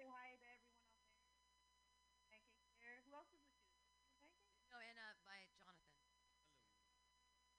Say 0.00 0.08
hi 0.08 0.32
to 0.40 0.48
everyone 0.48 0.80
out 0.80 0.96
there. 1.04 1.28
Pancake 2.32 2.72
there. 2.80 3.04
Who 3.04 3.12
else 3.12 3.28
is 3.36 3.44
with 3.44 3.60
you? 3.60 3.76
You 3.84 4.16
Pancake? 4.16 4.56
No, 4.72 4.80
and 4.80 4.96
uh 4.96 5.12
by 5.28 5.44
Jonathan. 5.60 5.92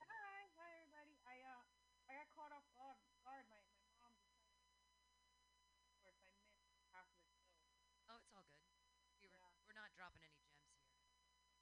Hello. 0.02 0.18
Hi, 0.18 0.50
hi 0.58 0.68
everybody. 0.74 1.14
I 1.22 1.38
uh, 1.46 1.62
I 2.10 2.18
got 2.18 2.26
caught 2.34 2.50
off 2.50 2.66
guard. 2.74 2.98
guard. 3.22 3.46
My 3.46 3.62
my 3.86 3.94
mom 4.02 4.18
decided, 4.18 4.58
of 5.86 5.94
course, 6.02 6.18
I 6.26 6.34
missed 6.34 6.58
half 6.90 7.06
of 7.14 7.14
the 7.22 7.30
show. 7.30 7.46
Oh, 8.10 8.18
it's 8.18 8.34
all 8.34 8.42
good. 8.50 8.66
We 9.22 9.30
were 9.30 9.38
Yeah. 9.38 9.54
we're 9.62 9.78
not 9.78 9.94
dropping 9.94 10.26
any 10.26 10.42
gems 10.42 10.66
here. 10.82 10.98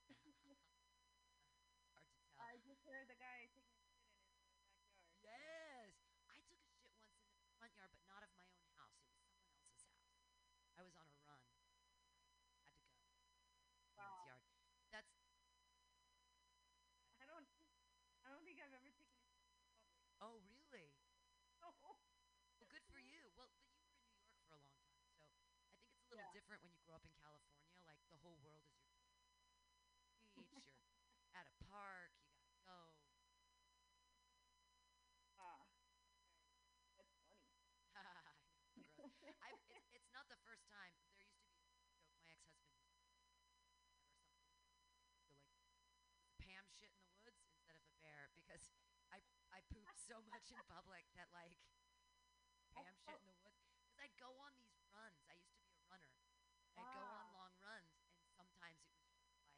hard 1.93 2.09
to 2.09 2.17
tell. 2.25 2.41
I 2.41 2.57
just 2.65 2.81
heard 2.89 3.05
the 3.05 3.21
guy 3.21 3.53
taking 3.53 3.77
a 3.85 3.85
shit 3.85 4.09
in 4.09 4.17
his 4.17 4.33
uh, 4.33 4.49
backyard. 4.49 5.13
so- 5.13 5.29
Yes. 5.29 5.93
I 6.33 6.41
took 6.49 6.65
a 6.65 6.73
shit 6.73 6.89
once 6.97 7.05
in 7.37 7.45
the 7.45 7.53
front 7.61 7.77
yard, 7.77 7.93
but 7.93 8.01
not 8.09 8.25
of 8.25 8.33
my 8.33 8.49
own 8.49 8.65
house. 8.81 8.97
It 8.97 9.05
was 9.05 9.77
someone 9.85 10.09
else's 10.09 10.33
house. 10.33 10.41
I 10.79 10.87
was 10.87 10.97
on 10.97 11.05
a 11.05 11.13
run. 11.29 11.45
I 12.57 12.65
had 12.65 12.73
to 12.73 12.89
go. 12.89 12.97
in 12.97 13.13
Wow. 13.93 14.25
Someone's 14.25 14.25
yard. 14.33 14.47
That's 14.89 15.13
I 17.21 17.29
don't. 17.29 17.45
I 18.25 18.33
don't 18.33 18.45
think 18.49 18.57
I've 18.65 18.73
ever 18.73 18.89
taken 18.97 19.13
a 19.21 19.29
shit 19.29 19.45
in 19.45 19.53
public. 19.61 19.85
oh 20.25 20.41
really? 20.49 20.89
Oh, 21.61 21.75
Well, 21.85 22.01
good 22.65 22.81
for 22.89 22.97
you. 23.03 23.29
Well, 23.37 23.51
but 23.53 23.61
you 23.69 23.77
were 23.77 23.85
in 23.85 24.17
New 24.17 24.17
York 24.49 24.65
for 24.73 24.81
a 24.81 24.89
long 24.89 24.97
time, 24.97 25.05
so 25.13 25.21
I 25.21 25.29
think 25.29 25.45
it's 25.53 26.09
a 26.09 26.17
little 26.17 26.25
Yeah. 26.25 26.40
Different 26.51 26.67
when 26.67 26.75
you 26.75 26.83
grow 26.83 26.99
up 26.99 27.07
in 27.07 27.15
California. 27.23 27.79
Like 27.87 28.03
the 28.11 28.19
whole 28.27 28.35
world 28.43 28.67
is 28.67 28.75
your 28.75 28.91
beach. 28.99 29.23
You're 30.35 30.51
at 31.39 31.47
a 31.47 31.55
park. 31.71 32.11
You 32.19 32.43
gotta 32.43 32.59
go. 32.67 32.99
ah. 35.39 35.63
That's 36.99 37.15
funny. 37.23 37.55
I 37.95 38.03
know, 38.03 38.35
it's 38.35 38.51
gross. 38.51 38.83
I, 39.47 39.55
it's, 39.71 39.95
it's 39.95 40.11
not 40.11 40.27
the 40.27 40.43
first 40.43 40.67
time. 40.67 40.91
There 41.15 41.23
used 41.23 41.39
to 41.39 41.47
be 41.55 41.55
joke. 41.71 41.87
My 42.19 42.35
ex-husband 42.35 42.83
used 42.83 42.99
to 42.99 43.15
say, 43.15 43.31
whenever 43.31 44.11
something, 44.11 44.91
like, 45.07 45.55
Pam 46.43 46.67
shit 46.67 46.91
in 46.91 47.07
the 47.07 47.15
woods 47.23 47.47
instead 47.47 47.79
of 47.79 47.87
a 47.87 47.95
bear 48.03 48.27
because 48.35 48.67
I 49.15 49.23
I 49.55 49.63
pooped 49.71 50.03
so 50.03 50.19
much 50.35 50.51
in 50.51 50.59
public 50.67 51.07
that 51.15 51.31
like 51.31 51.55
Pam 52.75 52.91
shit 53.07 53.23
in 53.23 53.31
the 53.31 53.39
woods. 53.39 53.63
Because 53.87 53.95
I'd 54.03 54.19
go 54.19 54.35
on 54.43 54.51
these 54.59 54.83
runs. 54.91 55.23
I 55.31 55.39
used 55.39 55.50
I'd 56.81 56.89
go 56.97 57.05
on 57.05 57.29
long 57.37 57.53
runs, 57.61 57.93
and 58.17 58.25
sometimes 58.33 58.81
it 58.81 58.89
was 58.97 59.05
just 59.13 59.29
like 59.29 59.53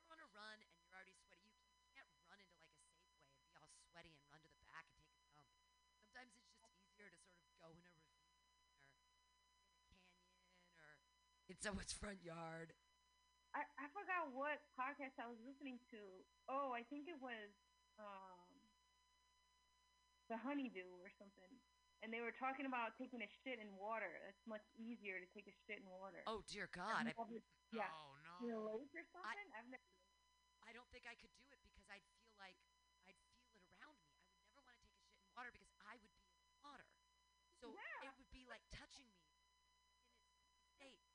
you're 0.00 0.08
on 0.08 0.20
a 0.24 0.28
run 0.32 0.56
and 0.64 0.70
you're 0.72 0.88
already 0.96 1.12
sweaty. 1.28 1.44
You, 1.44 1.60
you 1.76 1.84
can't 1.92 2.08
run 2.24 2.40
into 2.40 2.56
like 2.56 2.72
a 2.72 2.80
Safeway 2.88 3.28
and 3.28 3.36
be 3.44 3.52
all 3.60 3.68
sweaty 3.92 4.16
and 4.16 4.24
run 4.32 4.40
to 4.40 4.50
the 4.56 4.64
back 4.64 4.88
and 4.88 4.96
take 5.04 5.20
a 5.20 5.28
dump. 5.36 5.52
Sometimes 6.00 6.32
it's 6.32 6.48
just 6.56 6.72
easier 6.80 7.12
to 7.12 7.20
sort 7.28 7.44
of 7.44 7.52
go 7.60 7.68
in 7.76 7.84
a 7.84 7.92
ravine 7.92 8.32
or 8.32 8.48
in 8.48 8.56
a 8.56 8.64
canyon 8.64 10.24
or 10.72 10.88
in 11.52 11.56
someone's 11.60 11.92
front 12.00 12.24
yard. 12.24 12.72
I, 13.52 13.68
I 13.76 13.86
forgot 13.92 14.32
what 14.32 14.64
podcast 14.72 15.20
I 15.20 15.28
was 15.28 15.36
listening 15.44 15.76
to. 15.92 16.00
Oh, 16.48 16.72
I 16.72 16.80
think 16.88 17.04
it 17.12 17.20
was 17.20 17.52
um 18.00 18.48
the 20.32 20.40
Honeydew 20.40 20.88
or 21.04 21.12
something. 21.20 21.60
And 22.02 22.10
they 22.10 22.18
were 22.18 22.34
talking 22.34 22.66
about 22.66 22.98
taking 22.98 23.22
a 23.22 23.30
shit 23.46 23.62
in 23.62 23.70
water. 23.78 24.10
It's 24.26 24.42
much 24.42 24.66
easier 24.74 25.22
to 25.22 25.28
take 25.30 25.46
a 25.46 25.54
shit 25.66 25.78
in 25.78 25.86
water. 25.86 26.26
Oh 26.26 26.42
dear 26.50 26.66
God! 26.74 27.06
I, 27.06 27.14
Have 27.14 27.30
you 27.30 27.38
ever- 27.38 27.46
yeah. 27.70 27.86
Oh 27.94 28.18
no. 28.26 28.34
In 28.42 28.50
a 28.50 28.60
lake 28.74 28.90
or 28.90 29.06
something? 29.14 29.48
I've 29.54 29.70
never. 29.70 29.86
I 30.66 30.74
don't 30.74 30.90
think 30.90 31.06
I 31.06 31.14
could 31.14 31.30
do 31.38 31.46
it 31.54 31.62
because 31.62 31.86
I'd 31.86 32.02
feel 32.18 32.34
like 32.42 32.58
I'd 33.06 33.14
feel 33.38 33.54
it 33.54 33.62
around 33.78 33.94
me. 34.02 34.10
I 34.18 34.34
would 34.34 34.42
never 34.42 34.58
want 34.66 34.74
to 34.74 34.82
take 34.82 34.98
a 34.98 35.06
shit 35.06 35.14
in 35.22 35.30
water 35.38 35.54
because 35.54 35.70
I 35.86 35.94
would 36.02 36.10
be 36.18 36.26
in 36.26 36.42
the 36.42 36.58
water. 36.58 36.90
So 37.62 37.70
Yeah. 37.70 38.10
it 38.10 38.14
would 38.18 38.30
be 38.34 38.42
like 38.50 38.66
touching 38.74 39.06
me 39.06 39.22
in 39.22 40.50
its 40.58 40.66
state. 40.74 41.06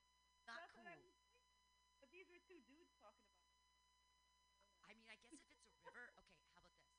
Not 0.47 0.63
That's 0.63 0.71
cool. 0.71 0.87
what 0.87 0.95
I 0.95 1.03
was 1.03 1.11
thinking. 1.19 1.51
But 1.99 2.07
these 2.15 2.31
were 2.31 2.39
two 2.47 2.63
dudes 2.63 2.95
talking 3.03 3.27
about. 3.27 3.43
it. 3.51 3.67
I 4.87 4.95
mean, 4.95 5.11
I 5.11 5.19
guess 5.19 5.35
if 5.35 5.43
it's 5.51 5.67
a 5.67 5.75
river, 5.83 6.15
okay, 6.15 6.39
how 6.55 6.63
about 6.63 6.79
this? 6.79 6.95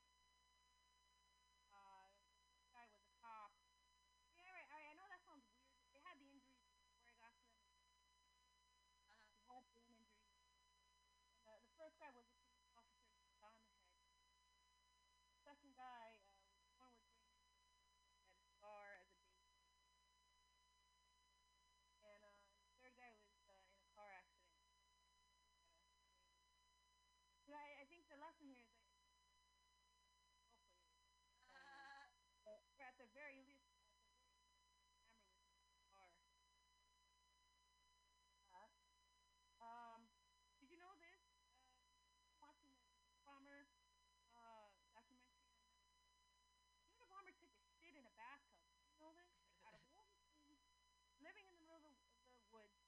Uh, 1.72 2.08
this 2.56 2.68
guy 2.74 2.86
was 2.90 3.02
a 3.04 3.12
cop. 3.22 3.52
Yeah, 4.36 4.46
all 4.48 4.56
right, 4.56 4.68
all 4.72 4.80
right. 4.80 4.90
I 4.92 4.96
know 4.98 5.08
that 5.10 5.22
sounds 5.26 5.46
weird. 5.52 5.68
They 5.92 6.02
had 6.06 6.18
the 6.20 6.28
injuries 6.32 6.72
before 6.80 7.10
I 7.12 7.16
got 7.20 7.34
to 7.38 7.46
them. 7.52 7.64
Uh-huh. 7.92 8.24
They 9.36 9.44
had 9.52 9.64
brain 9.74 9.92
injuries. 9.98 10.48
And 11.28 11.44
uh, 11.48 11.60
the 11.66 11.72
first 11.78 11.98
guy 12.00 12.10
was 12.14 12.28
a 12.30 12.37
living 51.28 51.44
in 51.44 51.60
the 51.60 51.68
middle 51.68 51.84
of 51.84 51.92
the, 52.00 52.08
the 52.40 52.40
woods, 52.56 52.88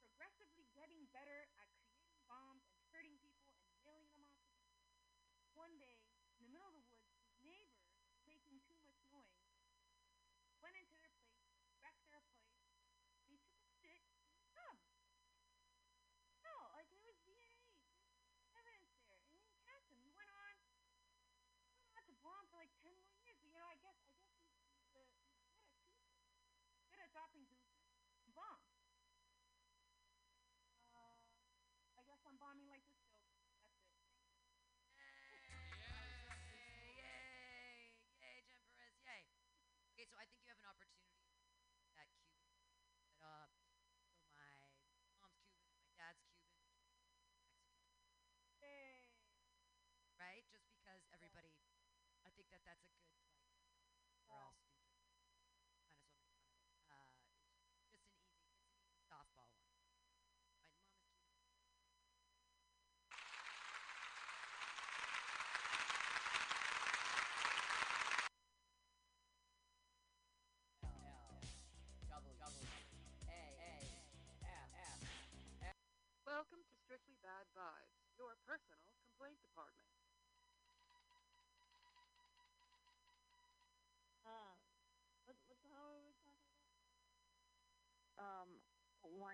progressively 0.00 0.64
getting 0.72 1.04
better 1.12 1.44
at 1.60 1.68
creating 1.84 2.16
bombs 2.24 2.64
and 2.72 2.80
hurting 2.88 3.20
people 3.20 3.52
and 3.68 3.76
mailing 3.84 4.08
them 4.16 4.24
off. 4.24 4.48
One 5.52 5.76
day, 5.76 5.97
dropping 27.12 27.48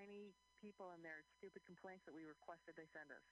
whiny 0.05 0.37
people 0.61 0.93
and 0.93 1.01
their 1.01 1.25
stupid 1.41 1.65
complaints 1.65 2.05
that 2.05 2.13
we 2.13 2.29
requested 2.29 2.77
they 2.77 2.85
send 2.93 3.09
us. 3.09 3.25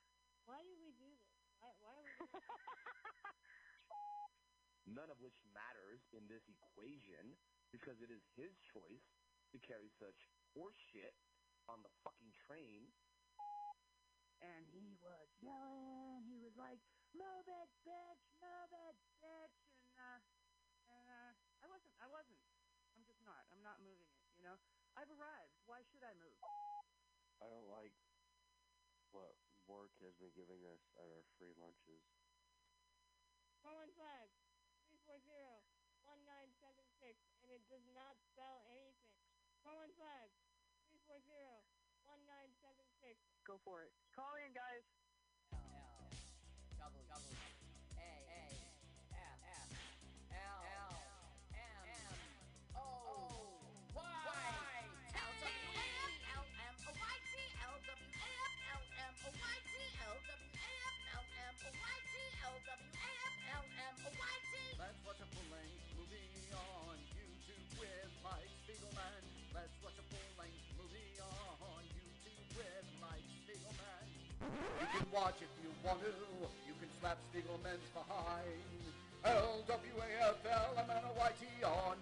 Why 0.49 0.57
do 0.65 0.73
we 0.81 0.89
do 0.97 1.05
this? 1.21 1.37
Why, 1.61 1.69
why 1.85 1.93
are 1.93 2.01
we 2.01 2.09
doing 2.17 2.33
None 4.97 5.13
of 5.13 5.21
which 5.21 5.37
matters 5.53 6.01
in 6.17 6.25
this 6.33 6.41
equation 6.49 7.37
because 7.77 8.01
it 8.01 8.09
is 8.09 8.25
his 8.41 8.57
choice 8.73 9.05
to 9.53 9.61
carry 9.61 9.93
such 10.01 10.17
horseshit 10.57 11.13
on 11.69 11.85
the 11.85 11.93
fucking 12.01 12.33
train. 12.49 12.89
And 14.41 14.65
he 14.73 14.97
was 14.97 15.29
yelling. 15.45 16.25
He 16.27 16.41
was 16.41 16.57
like, 16.59 16.83
"Move 17.15 17.47
it, 17.47 17.71
bitch! 17.87 18.27
Move 18.43 18.75
it, 18.75 18.99
bitch!" 19.23 19.55
And 19.95 20.03
uh, 20.03 20.19
and 20.91 21.07
uh, 21.07 21.31
I 21.63 21.71
wasn't. 21.71 21.95
I 22.03 22.11
wasn't. 22.11 22.43
I'm 22.99 23.07
just 23.07 23.23
not. 23.23 23.47
I'm 23.55 23.63
not 23.63 23.79
moving 23.87 24.11
it. 24.11 24.19
You 24.35 24.51
know. 24.51 24.59
I've 24.99 25.15
arrived. 25.15 25.55
Why 25.65 25.79
should 25.95 26.03
I 26.03 26.11
move? 26.19 26.35
I 27.43 27.51
don't 27.51 27.67
like 27.67 27.91
what 29.11 29.35
work 29.67 29.91
has 29.99 30.15
been 30.23 30.31
giving 30.39 30.63
us 30.71 30.79
at 30.95 31.11
our 31.11 31.27
free 31.35 31.51
lunches. 31.59 32.07
415 33.67 33.99
340 35.11 35.27
1976, 36.07 37.19
and 37.43 37.51
it 37.51 37.67
does 37.67 37.83
not 37.99 38.15
spell 38.31 38.63
anything. 38.71 39.19
415 39.67 39.99
340 41.11 41.67
1976. 42.07 43.19
Go 43.43 43.59
for 43.67 43.83
it. 43.83 43.91
Call 44.15 44.39
in, 44.39 44.55
guys. 44.55 44.87
can 74.93 75.07
watch 75.09 75.41
if 75.41 75.49
you 75.65 75.73
want 75.85 76.01
to. 76.05 76.13
You 76.69 76.77
can 76.77 76.89
slap 77.01 77.17
Spiegelman's 77.33 77.89
behind. 77.97 78.61
LWAFL, 79.25 80.77
on 80.77 81.03
a 81.09 81.13
on 81.65 81.97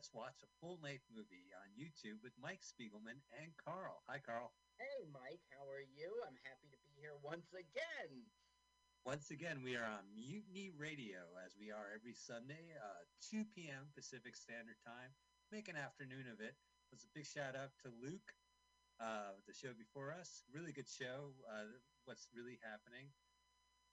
Let's 0.00 0.16
Watch 0.16 0.40
a 0.40 0.48
Full 0.64 0.80
Length 0.80 1.12
Movie 1.12 1.52
on 1.60 1.76
YouTube 1.76 2.24
with 2.24 2.32
Mike 2.40 2.64
Spiegelman 2.64 3.20
and 3.36 3.52
Carl. 3.60 4.00
Hi, 4.08 4.16
Carl. 4.16 4.48
Hey, 4.80 5.04
Mike, 5.12 5.44
how 5.52 5.68
are 5.68 5.84
you? 5.84 6.08
I'm 6.24 6.40
happy 6.40 6.72
to 6.72 6.80
be 6.88 6.96
here 6.96 7.20
once 7.20 7.52
again. 7.52 8.24
Once 9.04 9.28
again, 9.28 9.60
we 9.60 9.76
are 9.76 9.84
on 9.84 10.08
Mutiny 10.16 10.72
Radio 10.72 11.28
as 11.44 11.52
we 11.60 11.68
are 11.68 11.92
every 11.92 12.16
Sunday, 12.16 12.72
uh, 12.80 13.04
2 13.28 13.44
p.m. 13.52 13.92
Pacific 13.92 14.40
Standard 14.40 14.80
Time. 14.80 15.12
Make 15.52 15.68
an 15.68 15.76
afternoon 15.76 16.32
of 16.32 16.40
it. 16.40 16.56
It's 16.96 17.04
a 17.04 17.12
big 17.12 17.28
shout 17.28 17.52
out 17.52 17.76
to 17.84 17.92
Luke, 17.92 18.32
uh, 19.04 19.36
the 19.44 19.52
show 19.52 19.76
before 19.76 20.16
us. 20.16 20.48
Really 20.48 20.72
good 20.72 20.88
show. 20.88 21.36
Uh, 21.44 21.76
what's 22.08 22.32
really 22.32 22.56
happening? 22.64 23.12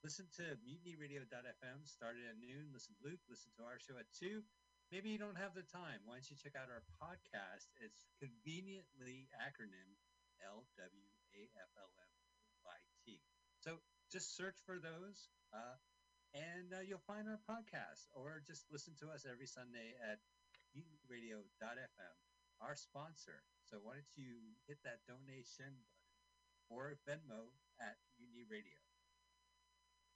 Listen 0.00 0.24
to 0.40 0.56
mutinyradio.fm. 0.64 1.84
Started 1.84 2.24
at 2.32 2.40
noon. 2.40 2.72
Listen 2.72 2.96
to 2.96 3.12
Luke. 3.12 3.20
Listen 3.28 3.52
to 3.60 3.68
our 3.68 3.76
show 3.76 4.00
at 4.00 4.08
2. 4.16 4.40
Maybe 4.88 5.12
you 5.12 5.20
don't 5.20 5.36
have 5.36 5.52
the 5.52 5.68
time. 5.68 6.00
Why 6.08 6.16
don't 6.16 6.30
you 6.32 6.36
check 6.40 6.56
out 6.56 6.72
our 6.72 6.80
podcast? 6.96 7.68
It's 7.76 8.08
conveniently 8.16 9.28
acronym 9.36 10.00
L-W-A-F-L-M-Y-T. 10.40 10.80
So 13.60 13.84
just 14.08 14.32
search 14.36 14.56
for 14.64 14.80
those, 14.80 15.28
uh, 15.52 15.76
and 16.32 16.72
uh, 16.72 16.80
you'll 16.80 17.04
find 17.04 17.28
our 17.28 17.40
podcast, 17.44 18.08
or 18.16 18.40
just 18.46 18.64
listen 18.72 18.96
to 19.04 19.12
us 19.12 19.26
every 19.28 19.46
Sunday 19.46 19.92
at 20.00 20.24
mutinyradio.fm, 20.72 22.16
our 22.64 22.76
sponsor. 22.76 23.44
So 23.68 23.76
why 23.82 24.00
don't 24.00 24.16
you 24.16 24.56
hit 24.64 24.80
that 24.84 25.04
donation 25.04 25.84
button 25.84 26.16
or 26.70 26.96
Venmo 27.08 27.52
at 27.80 27.96
Mutiny 28.18 28.44
Radio. 28.48 28.80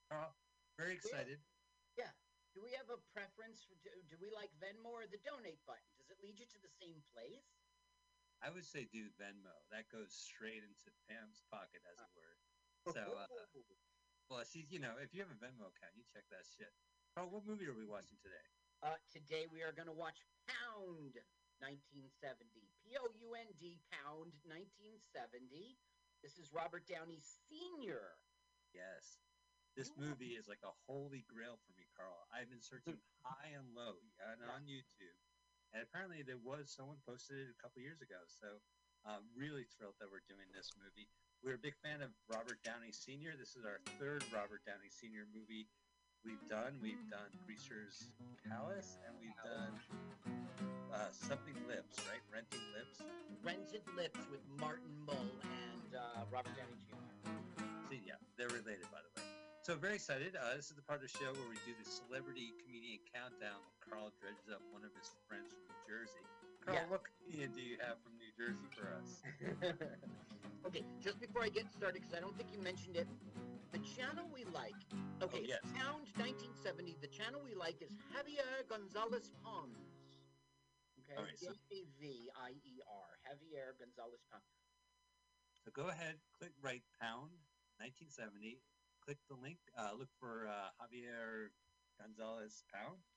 Carl, 0.08 0.34
very 0.76 0.92
excited. 0.92 1.40
Yeah. 1.96 2.12
Do 2.52 2.60
we 2.60 2.76
have 2.76 2.88
a 2.92 3.00
preference? 3.16 3.64
For, 3.64 3.76
do, 3.80 3.88
do 4.12 4.16
we 4.20 4.28
like 4.28 4.52
Venmo 4.60 4.92
or 4.92 5.08
the 5.08 5.20
donate 5.24 5.60
button? 5.64 5.88
Does 5.96 6.12
it 6.12 6.20
lead 6.20 6.36
you 6.36 6.44
to 6.44 6.60
the 6.60 6.72
same 6.80 7.00
place? 7.16 7.48
I 8.44 8.52
would 8.52 8.66
say 8.66 8.84
do 8.90 9.08
Venmo. 9.16 9.54
That 9.72 9.88
goes 9.88 10.12
straight 10.12 10.60
into 10.60 10.92
Pam's 11.08 11.40
pocket, 11.48 11.80
as 11.88 11.96
it 11.96 12.12
were. 12.12 12.36
So, 12.90 13.02
uh, 13.14 13.30
well, 14.28 14.44
she's 14.44 14.68
you 14.68 14.82
know, 14.82 14.98
if 15.00 15.14
you 15.14 15.22
have 15.24 15.32
a 15.32 15.40
Venmo 15.40 15.70
account, 15.70 15.96
you 15.96 16.04
check 16.12 16.26
that 16.28 16.44
shit. 16.44 16.74
Oh, 17.16 17.30
what 17.30 17.46
movie 17.48 17.68
are 17.70 17.76
we 17.76 17.88
watching 17.88 18.18
today? 18.20 18.46
Uh, 18.82 18.98
today 19.14 19.46
we 19.46 19.62
are 19.62 19.70
going 19.70 19.86
to 19.86 19.94
watch 19.94 20.18
Pound 20.50 21.14
1970. 21.62 22.66
P 22.82 22.98
O 22.98 23.06
U 23.06 23.28
N 23.38 23.46
D 23.62 23.78
Pound 23.94 24.34
1970. 24.42 25.78
This 26.18 26.34
is 26.34 26.50
Robert 26.50 26.82
Downey 26.90 27.22
Sr. 27.46 28.18
Yes. 28.74 29.22
This 29.72 29.96
movie 29.96 30.36
is 30.36 30.52
like 30.52 30.60
a 30.68 30.76
holy 30.84 31.24
grail 31.32 31.56
for 31.64 31.72
me, 31.80 31.88
Carl. 31.96 32.28
I've 32.28 32.52
been 32.52 32.60
searching 32.60 33.00
high 33.24 33.56
and 33.56 33.72
low 33.72 33.96
and 34.20 34.44
on 34.52 34.68
YouTube, 34.68 35.16
and 35.72 35.80
apparently 35.80 36.20
there 36.20 36.40
was 36.44 36.68
someone 36.68 37.00
posted 37.08 37.40
it 37.40 37.48
a 37.48 37.56
couple 37.56 37.80
years 37.80 38.04
ago. 38.04 38.20
So, 38.28 38.60
uh, 39.08 39.24
really 39.32 39.64
thrilled 39.72 39.96
that 39.96 40.12
we're 40.12 40.28
doing 40.28 40.52
this 40.52 40.76
movie. 40.76 41.08
We're 41.40 41.56
a 41.56 41.64
big 41.64 41.72
fan 41.80 42.04
of 42.04 42.12
Robert 42.28 42.60
Downey 42.60 42.92
Sr. 42.92 43.32
This 43.32 43.56
is 43.56 43.64
our 43.64 43.80
third 43.96 44.22
Robert 44.28 44.60
Downey 44.68 44.92
Sr. 44.92 45.24
movie 45.32 45.66
we've 46.20 46.44
done. 46.52 46.76
We've 46.84 47.02
done 47.08 47.32
Greaser's 47.48 48.12
Palace, 48.44 49.00
and 49.08 49.16
we've 49.18 49.40
done 49.40 49.72
uh, 50.92 51.08
Something 51.10 51.56
Lips, 51.64 51.96
right? 52.12 52.22
Renting 52.28 52.62
Lips. 52.76 53.00
Rented 53.40 53.82
Lips 53.96 54.20
with 54.28 54.44
Martin 54.60 54.92
Mull 55.08 55.32
and 55.48 55.96
uh, 55.96 56.28
Robert 56.28 56.52
Downey 56.60 56.76
Jr. 56.84 57.32
See, 57.88 58.04
yeah, 58.04 58.20
they're 58.36 58.52
related, 58.52 58.86
by 58.92 59.00
the 59.00 59.08
way. 59.08 59.11
So 59.62 59.78
very 59.78 59.94
excited. 59.94 60.34
Uh, 60.34 60.58
this 60.58 60.74
is 60.74 60.76
the 60.76 60.82
part 60.82 60.98
of 60.98 61.06
the 61.06 61.14
show 61.14 61.30
where 61.30 61.46
we 61.46 61.54
do 61.62 61.70
the 61.78 61.86
celebrity 61.86 62.50
comedian 62.66 62.98
countdown. 63.14 63.62
Carl 63.78 64.10
dredges 64.18 64.50
up 64.50 64.58
one 64.74 64.82
of 64.82 64.90
his 64.98 65.14
friends 65.30 65.54
from 65.54 65.62
New 65.70 65.78
Jersey. 65.86 66.18
Carl, 66.66 66.74
Yeah. 66.82 66.90
what 66.90 67.06
comedian 67.06 67.54
do 67.54 67.62
you 67.62 67.78
have 67.78 68.02
from 68.02 68.18
New 68.18 68.34
Jersey 68.34 68.66
for 68.74 68.90
us? 68.90 69.22
okay, 70.66 70.82
just 70.98 71.22
before 71.22 71.46
I 71.46 71.48
get 71.48 71.70
started, 71.70 72.02
because 72.02 72.10
I 72.10 72.18
don't 72.18 72.34
think 72.34 72.50
you 72.50 72.58
mentioned 72.58 72.98
it, 72.98 73.06
the 73.70 73.78
channel 73.86 74.26
we 74.34 74.42
like. 74.50 74.74
Okay, 75.22 75.46
yes. 75.46 75.62
Pound 75.78 76.10
1970. 76.18 76.98
The 76.98 77.06
channel 77.14 77.38
we 77.46 77.54
like 77.54 77.78
is 77.86 77.94
Javier 78.10 78.66
Gonzalez 78.66 79.30
Pons. 79.46 79.78
Okay, 81.06 81.14
All 81.14 81.22
right, 81.22 81.38
so- 81.38 81.54
J 81.70 81.86
A 81.86 81.86
V 82.02 82.02
I 82.34 82.50
E 82.66 82.82
R. 82.82 83.10
Javier 83.30 83.78
Gonzalez 83.78 84.26
Pons. 84.26 84.42
So 85.62 85.70
go 85.70 85.86
ahead, 85.86 86.18
click 86.34 86.50
right 86.58 86.82
pound 86.98 87.30
1970. 87.78 88.58
Click 89.04 89.18
the 89.28 89.34
link. 89.34 89.58
Uh, 89.76 89.92
look 89.98 90.08
for 90.20 90.46
uh, 90.46 90.70
Javier 90.80 91.50
Gonzalez 91.98 92.62
Pound. 92.72 93.02